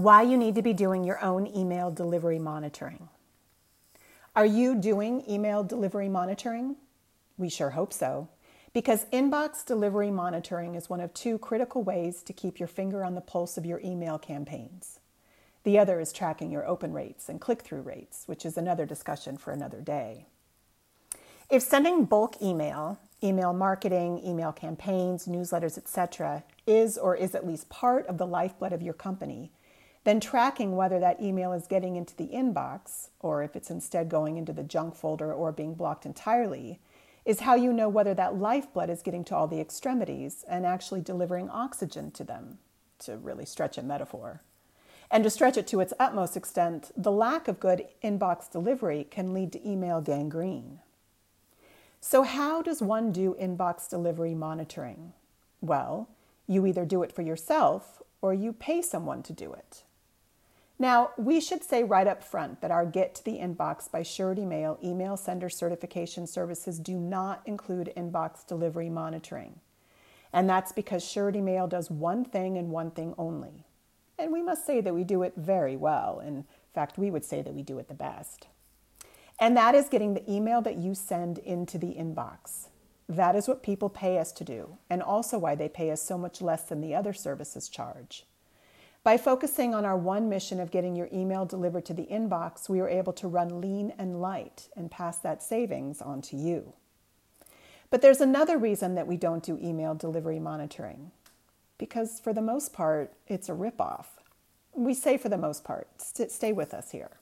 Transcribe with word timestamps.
Why 0.00 0.22
you 0.22 0.38
need 0.38 0.54
to 0.54 0.62
be 0.62 0.72
doing 0.72 1.04
your 1.04 1.22
own 1.22 1.46
email 1.46 1.90
delivery 1.90 2.38
monitoring. 2.38 3.10
Are 4.34 4.46
you 4.46 4.74
doing 4.74 5.22
email 5.28 5.62
delivery 5.62 6.08
monitoring? 6.08 6.76
We 7.36 7.50
sure 7.50 7.68
hope 7.68 7.92
so, 7.92 8.30
because 8.72 9.04
inbox 9.12 9.62
delivery 9.62 10.10
monitoring 10.10 10.74
is 10.74 10.88
one 10.88 11.02
of 11.02 11.12
two 11.12 11.36
critical 11.36 11.82
ways 11.82 12.22
to 12.22 12.32
keep 12.32 12.58
your 12.58 12.66
finger 12.66 13.04
on 13.04 13.14
the 13.14 13.20
pulse 13.20 13.58
of 13.58 13.66
your 13.66 13.78
email 13.80 14.18
campaigns. 14.18 15.00
The 15.64 15.78
other 15.78 16.00
is 16.00 16.14
tracking 16.14 16.50
your 16.50 16.66
open 16.66 16.94
rates 16.94 17.28
and 17.28 17.38
click 17.38 17.60
through 17.60 17.82
rates, 17.82 18.22
which 18.24 18.46
is 18.46 18.56
another 18.56 18.86
discussion 18.86 19.36
for 19.36 19.52
another 19.52 19.82
day. 19.82 20.24
If 21.50 21.62
sending 21.62 22.06
bulk 22.06 22.40
email, 22.40 22.98
email 23.22 23.52
marketing, 23.52 24.22
email 24.24 24.52
campaigns, 24.52 25.26
newsletters, 25.26 25.76
etc., 25.76 26.44
is 26.66 26.96
or 26.96 27.14
is 27.14 27.34
at 27.34 27.46
least 27.46 27.68
part 27.68 28.06
of 28.06 28.16
the 28.16 28.26
lifeblood 28.26 28.72
of 28.72 28.80
your 28.80 28.94
company, 28.94 29.52
then 30.04 30.20
tracking 30.20 30.76
whether 30.76 30.98
that 30.98 31.20
email 31.20 31.52
is 31.52 31.66
getting 31.66 31.96
into 31.96 32.16
the 32.16 32.28
inbox 32.28 33.08
or 33.20 33.42
if 33.42 33.54
it's 33.54 33.70
instead 33.70 34.08
going 34.08 34.36
into 34.36 34.52
the 34.52 34.62
junk 34.62 34.94
folder 34.94 35.32
or 35.32 35.52
being 35.52 35.74
blocked 35.74 36.06
entirely 36.06 36.80
is 37.24 37.40
how 37.40 37.54
you 37.54 37.72
know 37.72 37.88
whether 37.88 38.14
that 38.14 38.36
lifeblood 38.36 38.88
is 38.88 39.02
getting 39.02 39.24
to 39.24 39.36
all 39.36 39.46
the 39.46 39.60
extremities 39.60 40.44
and 40.48 40.64
actually 40.64 41.00
delivering 41.00 41.50
oxygen 41.50 42.10
to 42.10 42.24
them, 42.24 42.58
to 42.98 43.16
really 43.18 43.44
stretch 43.44 43.76
a 43.76 43.82
metaphor. 43.82 44.42
And 45.10 45.24
to 45.24 45.30
stretch 45.30 45.56
it 45.56 45.66
to 45.68 45.80
its 45.80 45.92
utmost 45.98 46.36
extent, 46.36 46.92
the 46.96 47.12
lack 47.12 47.48
of 47.48 47.60
good 47.60 47.86
inbox 48.02 48.50
delivery 48.50 49.06
can 49.10 49.34
lead 49.34 49.52
to 49.52 49.68
email 49.68 50.00
gangrene. 50.00 50.80
So, 52.00 52.22
how 52.22 52.62
does 52.62 52.80
one 52.80 53.12
do 53.12 53.36
inbox 53.38 53.88
delivery 53.90 54.34
monitoring? 54.34 55.12
Well, 55.60 56.08
you 56.46 56.64
either 56.64 56.86
do 56.86 57.02
it 57.02 57.12
for 57.12 57.22
yourself 57.22 58.00
or 58.22 58.32
you 58.32 58.52
pay 58.52 58.80
someone 58.80 59.22
to 59.24 59.32
do 59.32 59.52
it. 59.52 59.82
Now, 60.80 61.10
we 61.18 61.42
should 61.42 61.62
say 61.62 61.84
right 61.84 62.06
up 62.06 62.24
front 62.24 62.62
that 62.62 62.70
our 62.70 62.86
Get 62.86 63.14
to 63.16 63.24
the 63.24 63.38
Inbox 63.38 63.92
by 63.92 64.02
Surety 64.02 64.46
Mail 64.46 64.78
email 64.82 65.14
sender 65.18 65.50
certification 65.50 66.26
services 66.26 66.78
do 66.78 66.94
not 66.94 67.42
include 67.44 67.92
inbox 67.98 68.46
delivery 68.46 68.88
monitoring. 68.88 69.60
And 70.32 70.48
that's 70.48 70.72
because 70.72 71.04
Surety 71.04 71.42
Mail 71.42 71.66
does 71.66 71.90
one 71.90 72.24
thing 72.24 72.56
and 72.56 72.70
one 72.70 72.92
thing 72.92 73.14
only. 73.18 73.66
And 74.18 74.32
we 74.32 74.40
must 74.40 74.64
say 74.64 74.80
that 74.80 74.94
we 74.94 75.04
do 75.04 75.22
it 75.22 75.34
very 75.36 75.76
well. 75.76 76.18
In 76.18 76.46
fact, 76.72 76.96
we 76.96 77.10
would 77.10 77.26
say 77.26 77.42
that 77.42 77.52
we 77.52 77.62
do 77.62 77.78
it 77.78 77.88
the 77.88 77.94
best. 77.94 78.46
And 79.38 79.54
that 79.58 79.74
is 79.74 79.90
getting 79.90 80.14
the 80.14 80.32
email 80.32 80.62
that 80.62 80.78
you 80.78 80.94
send 80.94 81.40
into 81.40 81.76
the 81.76 81.94
inbox. 81.94 82.68
That 83.06 83.36
is 83.36 83.46
what 83.46 83.62
people 83.62 83.90
pay 83.90 84.16
us 84.16 84.32
to 84.32 84.44
do, 84.44 84.78
and 84.88 85.02
also 85.02 85.36
why 85.36 85.56
they 85.56 85.68
pay 85.68 85.90
us 85.90 86.00
so 86.00 86.16
much 86.16 86.40
less 86.40 86.62
than 86.62 86.80
the 86.80 86.94
other 86.94 87.12
services 87.12 87.68
charge. 87.68 88.24
By 89.02 89.16
focusing 89.16 89.74
on 89.74 89.86
our 89.86 89.96
one 89.96 90.28
mission 90.28 90.60
of 90.60 90.70
getting 90.70 90.94
your 90.94 91.08
email 91.12 91.46
delivered 91.46 91.86
to 91.86 91.94
the 91.94 92.06
inbox, 92.06 92.68
we 92.68 92.80
are 92.80 92.88
able 92.88 93.14
to 93.14 93.28
run 93.28 93.60
lean 93.60 93.94
and 93.98 94.20
light 94.20 94.68
and 94.76 94.90
pass 94.90 95.16
that 95.18 95.42
savings 95.42 96.02
on 96.02 96.20
to 96.22 96.36
you. 96.36 96.74
But 97.88 98.02
there's 98.02 98.20
another 98.20 98.58
reason 98.58 98.94
that 98.96 99.06
we 99.06 99.16
don't 99.16 99.42
do 99.42 99.58
email 99.60 99.94
delivery 99.94 100.38
monitoring. 100.38 101.12
Because 101.78 102.20
for 102.20 102.34
the 102.34 102.42
most 102.42 102.74
part, 102.74 103.14
it's 103.26 103.48
a 103.48 103.52
ripoff. 103.52 104.04
We 104.74 104.92
say 104.92 105.16
for 105.16 105.30
the 105.30 105.38
most 105.38 105.64
part, 105.64 105.88
st- 105.96 106.30
stay 106.30 106.52
with 106.52 106.74
us 106.74 106.90
here. 106.90 107.12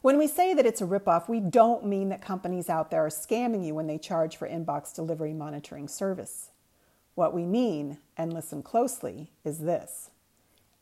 When 0.00 0.16
we 0.16 0.26
say 0.26 0.54
that 0.54 0.64
it's 0.64 0.80
a 0.80 0.86
ripoff, 0.86 1.28
we 1.28 1.40
don't 1.40 1.84
mean 1.84 2.08
that 2.08 2.22
companies 2.22 2.70
out 2.70 2.90
there 2.90 3.04
are 3.04 3.10
scamming 3.10 3.64
you 3.64 3.74
when 3.74 3.86
they 3.86 3.98
charge 3.98 4.36
for 4.36 4.48
inbox 4.48 4.94
delivery 4.94 5.34
monitoring 5.34 5.86
service. 5.86 6.48
What 7.14 7.34
we 7.34 7.44
mean, 7.44 7.98
and 8.16 8.32
listen 8.32 8.62
closely, 8.62 9.30
is 9.44 9.58
this 9.58 10.10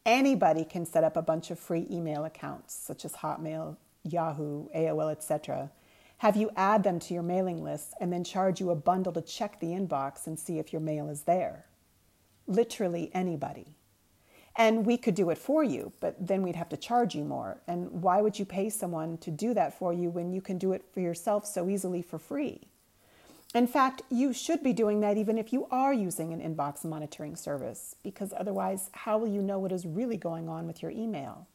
Anybody 0.06 0.64
can 0.66 0.84
set 0.84 1.02
up 1.02 1.16
a 1.16 1.22
bunch 1.22 1.50
of 1.50 1.58
free 1.58 1.86
email 1.90 2.26
accounts, 2.26 2.74
such 2.74 3.06
as 3.06 3.14
Hotmail, 3.14 3.76
Yahoo, 4.02 4.68
AOL, 4.76 5.10
etc. 5.10 5.70
Have 6.18 6.36
you 6.36 6.50
add 6.56 6.82
them 6.82 6.98
to 7.00 7.14
your 7.14 7.22
mailing 7.22 7.64
list 7.64 7.94
and 8.00 8.12
then 8.12 8.22
charge 8.22 8.60
you 8.60 8.70
a 8.70 8.74
bundle 8.74 9.14
to 9.14 9.22
check 9.22 9.60
the 9.60 9.68
inbox 9.68 10.26
and 10.26 10.38
see 10.38 10.58
if 10.58 10.72
your 10.72 10.80
mail 10.80 11.08
is 11.08 11.22
there. 11.22 11.64
Literally 12.46 13.10
anybody. 13.14 13.76
And 14.56 14.84
we 14.84 14.98
could 14.98 15.14
do 15.14 15.30
it 15.30 15.38
for 15.38 15.64
you, 15.64 15.92
but 16.00 16.14
then 16.24 16.42
we'd 16.42 16.54
have 16.54 16.68
to 16.68 16.76
charge 16.76 17.14
you 17.14 17.24
more. 17.24 17.60
And 17.66 17.90
why 18.02 18.20
would 18.20 18.38
you 18.38 18.44
pay 18.44 18.68
someone 18.70 19.16
to 19.18 19.30
do 19.30 19.54
that 19.54 19.76
for 19.78 19.92
you 19.92 20.10
when 20.10 20.32
you 20.32 20.40
can 20.40 20.58
do 20.58 20.72
it 20.72 20.84
for 20.92 21.00
yourself 21.00 21.46
so 21.46 21.68
easily 21.68 22.02
for 22.02 22.18
free? 22.18 22.60
In 23.54 23.68
fact, 23.68 24.02
you 24.10 24.32
should 24.32 24.64
be 24.64 24.72
doing 24.72 24.98
that 25.00 25.16
even 25.16 25.38
if 25.38 25.52
you 25.52 25.68
are 25.70 25.94
using 25.94 26.32
an 26.32 26.40
inbox 26.40 26.84
monitoring 26.84 27.36
service, 27.36 27.94
because 28.02 28.34
otherwise, 28.36 28.90
how 28.90 29.16
will 29.16 29.28
you 29.28 29.40
know 29.40 29.60
what 29.60 29.70
is 29.70 29.86
really 29.86 30.16
going 30.16 30.48
on 30.48 30.66
with 30.66 30.82
your 30.82 30.90
email? 30.90 31.46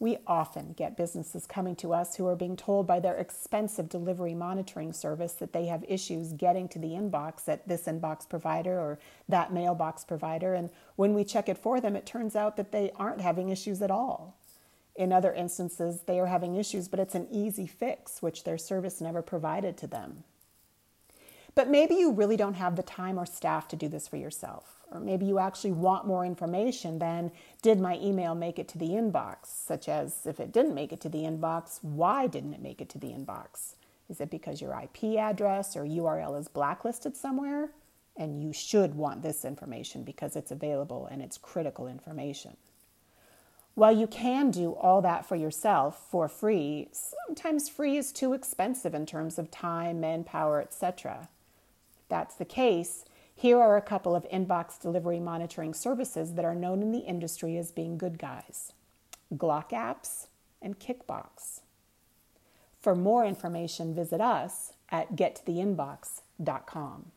We 0.00 0.18
often 0.26 0.72
get 0.72 0.96
businesses 0.96 1.46
coming 1.46 1.76
to 1.76 1.92
us 1.92 2.16
who 2.16 2.26
are 2.26 2.34
being 2.34 2.56
told 2.56 2.88
by 2.88 2.98
their 2.98 3.14
expensive 3.14 3.88
delivery 3.88 4.34
monitoring 4.34 4.92
service 4.92 5.32
that 5.34 5.52
they 5.52 5.66
have 5.66 5.84
issues 5.86 6.32
getting 6.32 6.66
to 6.70 6.78
the 6.80 6.88
inbox 6.88 7.48
at 7.48 7.68
this 7.68 7.84
inbox 7.84 8.28
provider 8.28 8.76
or 8.76 8.98
that 9.28 9.52
mailbox 9.52 10.04
provider. 10.04 10.54
And 10.54 10.70
when 10.96 11.14
we 11.14 11.22
check 11.22 11.48
it 11.48 11.58
for 11.58 11.80
them, 11.80 11.94
it 11.94 12.04
turns 12.04 12.34
out 12.34 12.56
that 12.56 12.72
they 12.72 12.90
aren't 12.96 13.20
having 13.20 13.48
issues 13.48 13.80
at 13.80 13.92
all. 13.92 14.36
In 14.96 15.12
other 15.12 15.32
instances, 15.32 16.00
they 16.06 16.18
are 16.18 16.26
having 16.26 16.56
issues, 16.56 16.88
but 16.88 16.98
it's 16.98 17.14
an 17.14 17.28
easy 17.30 17.68
fix, 17.68 18.22
which 18.22 18.42
their 18.42 18.58
service 18.58 19.00
never 19.00 19.22
provided 19.22 19.76
to 19.76 19.86
them. 19.86 20.24
But 21.58 21.68
maybe 21.68 21.96
you 21.96 22.12
really 22.12 22.36
don't 22.36 22.54
have 22.54 22.76
the 22.76 22.84
time 22.84 23.18
or 23.18 23.26
staff 23.26 23.66
to 23.66 23.74
do 23.74 23.88
this 23.88 24.06
for 24.06 24.16
yourself. 24.16 24.84
Or 24.92 25.00
maybe 25.00 25.26
you 25.26 25.40
actually 25.40 25.72
want 25.72 26.06
more 26.06 26.24
information 26.24 27.00
than 27.00 27.32
did 27.62 27.80
my 27.80 27.98
email 27.98 28.36
make 28.36 28.60
it 28.60 28.68
to 28.68 28.78
the 28.78 28.90
inbox, 28.90 29.46
such 29.46 29.88
as 29.88 30.24
if 30.24 30.38
it 30.38 30.52
didn't 30.52 30.76
make 30.76 30.92
it 30.92 31.00
to 31.00 31.08
the 31.08 31.24
inbox, 31.24 31.82
why 31.82 32.28
didn't 32.28 32.54
it 32.54 32.62
make 32.62 32.80
it 32.80 32.88
to 32.90 32.98
the 32.98 33.08
inbox? 33.08 33.74
Is 34.08 34.20
it 34.20 34.30
because 34.30 34.60
your 34.60 34.80
IP 34.80 35.18
address 35.18 35.74
or 35.76 35.82
URL 35.82 36.38
is 36.38 36.46
blacklisted 36.46 37.16
somewhere? 37.16 37.70
And 38.16 38.40
you 38.40 38.52
should 38.52 38.94
want 38.94 39.22
this 39.22 39.44
information 39.44 40.04
because 40.04 40.36
it's 40.36 40.52
available 40.52 41.08
and 41.10 41.20
it's 41.20 41.38
critical 41.38 41.88
information. 41.88 42.56
While 43.74 43.96
you 43.96 44.06
can 44.06 44.52
do 44.52 44.74
all 44.74 45.02
that 45.02 45.26
for 45.26 45.34
yourself 45.34 46.06
for 46.08 46.28
free, 46.28 46.90
sometimes 46.92 47.68
free 47.68 47.96
is 47.96 48.12
too 48.12 48.32
expensive 48.32 48.94
in 48.94 49.06
terms 49.06 49.40
of 49.40 49.50
time, 49.50 49.98
manpower, 49.98 50.62
etc 50.62 51.28
that's 52.08 52.34
the 52.34 52.44
case, 52.44 53.04
here 53.34 53.60
are 53.60 53.76
a 53.76 53.82
couple 53.82 54.16
of 54.16 54.28
inbox 54.32 54.80
delivery 54.80 55.20
monitoring 55.20 55.72
services 55.72 56.34
that 56.34 56.44
are 56.44 56.54
known 56.54 56.82
in 56.82 56.90
the 56.90 57.00
industry 57.00 57.56
as 57.56 57.70
being 57.70 57.96
good 57.96 58.18
guys 58.18 58.72
Glock 59.32 59.70
Apps 59.70 60.26
and 60.62 60.78
Kickbox. 60.78 61.60
For 62.80 62.94
more 62.94 63.24
information, 63.24 63.94
visit 63.94 64.20
us 64.20 64.72
at 64.90 65.14
gettotheinbox.com. 65.14 67.12